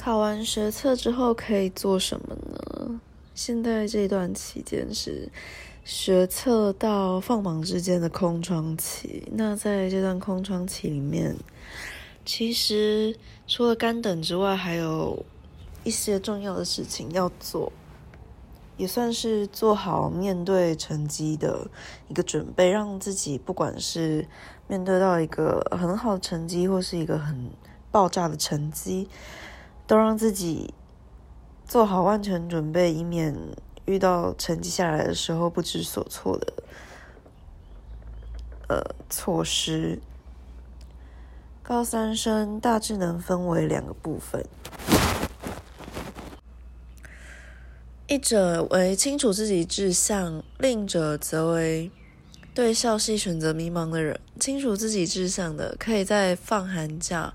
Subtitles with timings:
[0.00, 2.98] 考完学测之后可以做什么呢？
[3.34, 5.30] 现在这段期间是
[5.84, 9.28] 学测到放榜之间的空窗期。
[9.30, 11.36] 那在这段空窗期里面，
[12.24, 13.14] 其实
[13.46, 15.22] 除了干等之外，还有
[15.84, 17.70] 一些重要的事情要做，
[18.78, 21.70] 也算是做好面对成绩的
[22.08, 24.26] 一个准备，让自己不管是
[24.66, 27.50] 面对到一个很好的成绩，或是一个很
[27.90, 29.06] 爆炸的成绩。
[29.90, 30.72] 都让自己
[31.66, 33.36] 做好万全准备，以免
[33.86, 36.52] 遇到成绩下来的时候不知所措的
[38.68, 39.98] 呃措施。
[41.64, 44.46] 高三生大致能分为两个部分，
[48.06, 51.90] 一者为清楚自己志向，另一者则为
[52.54, 54.20] 对校系选择迷茫的人。
[54.38, 57.34] 清楚自己志向的，可以在放寒假。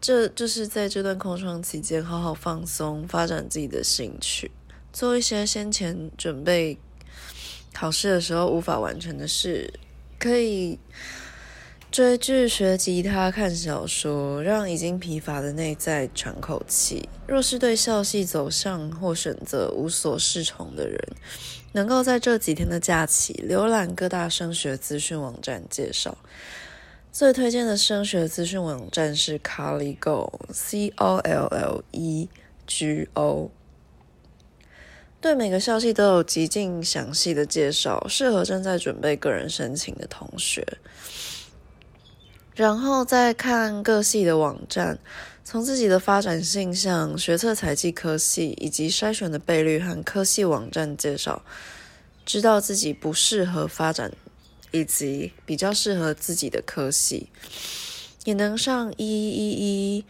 [0.00, 4.50] 这就是在这段空窗期间，好好放松，发展自己的兴趣，
[4.92, 6.78] 做一些先前准备
[7.74, 9.72] 考试的时候无法完成的事，
[10.18, 10.78] 可以
[11.90, 17.08] 追剧、学吉他、看小说，让已经疲乏的内在喘口气。
[17.26, 20.98] 若是对校系走向或选择无所适从的人，
[21.72, 26.16] 能够在这几天的假期浏览各大升学资讯网站介绍。
[27.10, 32.28] 最推荐的升学资讯网站是 Collego C O L L E
[32.66, 33.50] G O，
[35.20, 40.64] 对每个校系都有极尽详细的介绍，适合正在准备个人申请的同学。
[42.54, 44.98] 然后再看各系的网站，
[45.42, 51.42] 从自己的发展性向、学测采集科系以及筛选的倍率和科系网站介绍，
[52.24, 54.12] 知道自己不适合发展。
[54.70, 57.28] 以及比较适合自己的科系，
[58.24, 60.04] 也能上一一一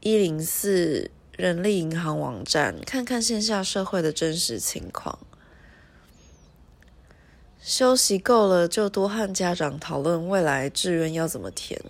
[0.00, 5.18] 一零四人力银行网站看看线下社会的真实情况。
[7.60, 11.80] 休息够了，就多和家长讨论未来志愿要怎么填。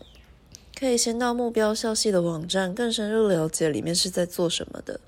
[0.78, 5.00] 可以先到目标校系的网站，更深入了解里面是在做什么的。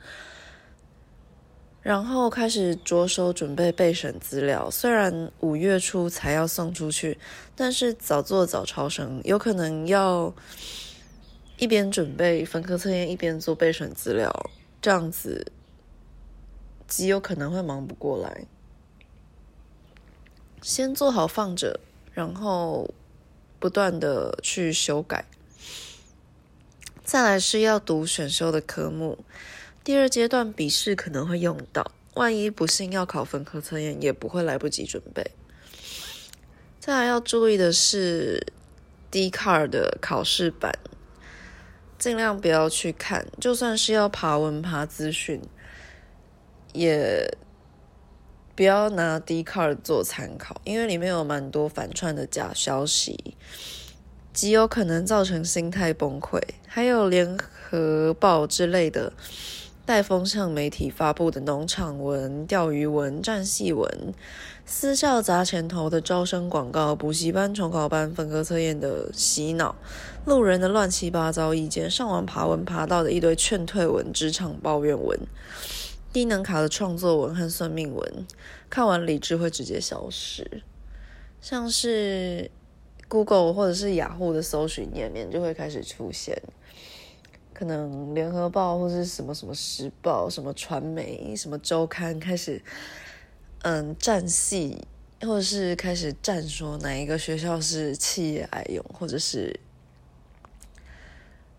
[1.85, 7.19] 然后开始着手准备备审资料，虽然五月初才要送出去，
[7.55, 10.33] 但是早做早超生，有可能要
[11.59, 14.51] 一边准备分科测验，一边做备审资料，
[14.81, 15.53] 这样子
[16.89, 18.47] 极有可能会忙不过来。
[20.63, 21.79] 先做好放着，
[22.15, 22.95] 然后
[23.59, 25.27] 不断的去修改。
[27.05, 29.19] 再来是要读选修的科目。
[29.85, 35.33] 第二阶段笔试可能会用到，万一不幸要考分科测验，也不会来不及准备。
[36.81, 38.47] 再来要注意的是
[39.11, 40.73] ，D card 的考试版，
[41.99, 45.43] 尽量不要去看，就算是要爬文爬资讯，
[46.73, 47.37] 也
[48.57, 53.37] 不要拿 D card 做参考，因为里面有蛮多反串的假消息，
[54.33, 56.41] 极有可能造成心态崩溃。
[56.67, 59.13] 还有联合报之类的。
[59.87, 64.15] 带风向媒体发布的农场文、钓鱼文、战戏文，
[64.65, 69.77] 私校砸钱头的招生广告、补习班重考班分科测验的洗脑、
[70.25, 75.21] 路人的乱七八糟意见、上网爬文爬到的一堆劝退文、职场抱怨文、
[76.15, 78.27] 低能卡的创作文和算命文，
[78.71, 80.63] 看完理智会直接消失。
[81.43, 82.51] 像是
[83.07, 86.43] Google 或者是雅虎的搜寻页面就会开始出现。
[87.55, 92.61] 可能联合报或是什么什么时报、什么传媒、什么周刊开始，
[93.63, 94.87] 嗯，站戏，
[95.21, 99.61] 或者是开始站说哪一个学校是企业爱用，或者是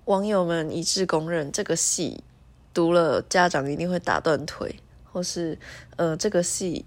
[0.03, 2.21] 网友们一致公认这个戏
[2.73, 4.75] 读了家长一定会打断腿，
[5.11, 5.57] 或是
[5.95, 6.83] 呃这个戏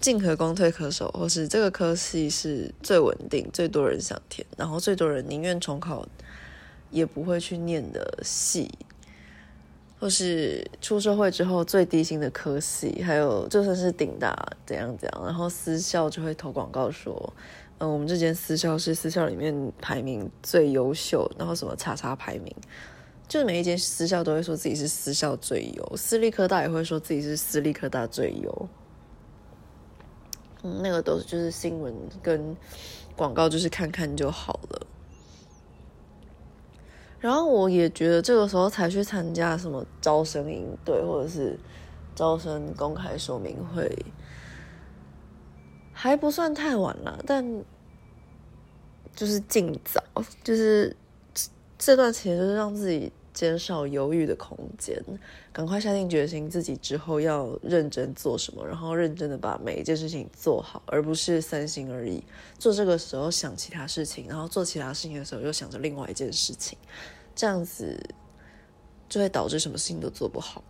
[0.00, 6.04] 进可攻退可守，或是这个科系是最稳定、最多人想填，然后最多人宁愿重考。
[6.92, 8.70] 也不会去念的系，
[9.98, 14.36] 或是出社会之后最低薪的科系，还有就算是顶大
[14.66, 17.32] 怎样怎样，然后私校就会投广告说，
[17.78, 22.54] 嗯，我们这间私校是私校里面排名最优秀，然后什么叉叉排名，
[23.26, 28.68] 就是每一间私校都会说自己是私校最优，私立科大也会说自己是私立科大最优，
[30.62, 32.56] 嗯，那个都就是新闻跟
[33.16, 34.86] 广告，就是看看就好了。
[37.22, 41.56] 然后我也觉得这个时候才去参加什么招生营队或者是
[42.16, 43.96] 招生公开说明会，
[45.92, 47.64] 还不算太晚了，但
[49.14, 50.02] 就是尽早，
[50.42, 50.96] 就是
[51.78, 55.02] 这段时间就是让自己减少犹豫的空间，
[55.52, 62.22] 赶快下定决心，自己之后要认真做什么，然后认真的把每一件事情做好，而不是三心二意。
[62.58, 66.76] 做这个时候想其他事情，然后做其他事情的时候又想着另外一件事情，
[67.34, 67.98] 这样子
[69.08, 70.62] 就会导致什么事情都做不好。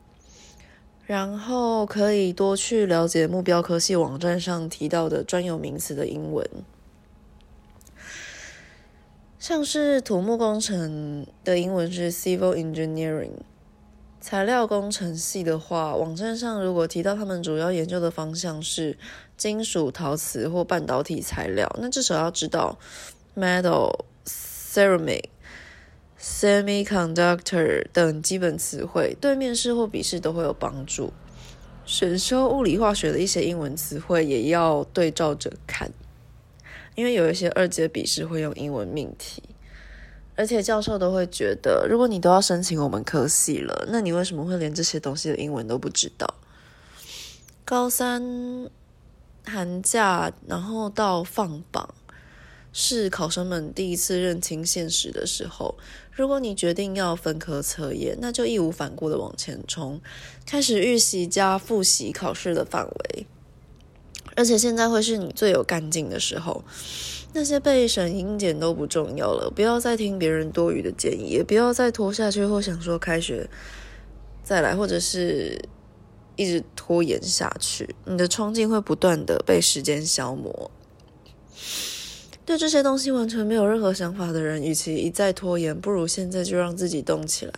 [1.05, 6.49] 然后可以多去了解目标科系网站上提到的专有名词的英文。
[9.43, 13.33] 像是土木工程的英文是 civil engineering，
[14.21, 18.97] 材料工程系的话，网站上如果提到他们主要研究的方向是
[19.37, 22.79] 金属、陶瓷或半导体材料，那至少要知道
[23.35, 25.25] metal、ceramic、
[26.21, 31.13] semiconductor 等基本词汇，对面试或笔试都会有帮助。
[31.85, 35.91] 选修物理化学的一些英文词汇也要对照着看。
[36.95, 39.43] 因为有一些二阶笔试会用英文命题，
[40.37, 46.35] 而且教授都会觉得，如果你都要申请我们科系了，那你为什么会连这些东西的英文都不知道？
[47.65, 48.23] 高三
[49.45, 51.95] 寒假，然后到放榜，
[52.73, 55.77] 是考生们第一次认清现实的时候。
[56.15, 59.99] 如果你决定要分科测验，那就义无反顾的往前冲，
[60.45, 63.27] 开始预习加复习考试的范围。
[64.37, 66.65] 而且现在会是你最有干劲的时候，
[67.33, 73.49] 那些备审英检都不重要了，不要再听别人多余的建议，也不要再拖下去或想说开学
[74.43, 75.61] 再来，或者是
[76.37, 80.71] 一直拖延下去，你的冲劲会不断的被时间消磨。
[82.45, 87.53] 对这些东西完全没有任何想法的人，与其一再拖延，不如现在就让自己动起来。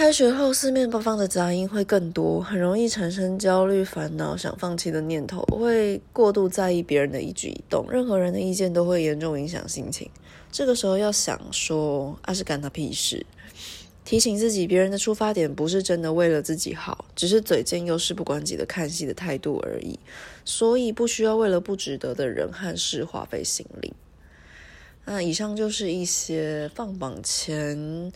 [0.00, 10.10] 开学后，四面八方的杂音会更多，很容易产生焦虑、烦恼、想放弃的念头，会过度在意别人的一举一动，任何人的意见都会严重影响心情。
[10.50, 13.26] 这个时候要想说，啊是干他屁事，
[14.02, 19.98] 提醒自己，别人的出发点不是真的为了自己好，只是嘴贱又事不关己的看戏的态度而已，
[20.46, 23.92] 所以不需要为了不值得的人和事花费心力。
[25.04, 28.10] 那以上就是一些放榜前。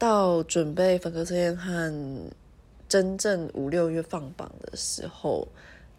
[0.00, 1.92] 到准备分科测验和
[2.88, 5.46] 真正五六月放榜的时候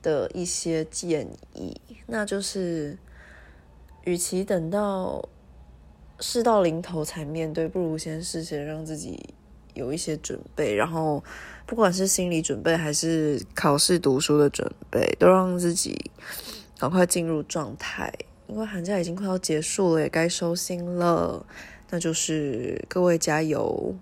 [0.01, 2.97] 的一些建议，那就是，
[4.03, 5.23] 与其等到
[6.19, 9.35] 事到临头才面对，不如先事先让自己
[9.75, 11.23] 有一些准备，然后
[11.67, 16.09] 不管是心理准备还是考试读书的准备，都让自己
[16.79, 18.11] 赶快进入状态，
[18.47, 21.45] 因为寒假已经快要结束了，也该收心了。
[21.91, 23.95] 那就是各位加油。